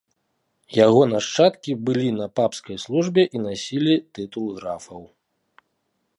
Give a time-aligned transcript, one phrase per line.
[0.85, 5.01] Яго нашчадкі былі на папскай службе і насілі тытул графаў.